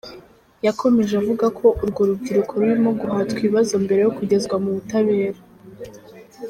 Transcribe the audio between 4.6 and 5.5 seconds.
mu butabera.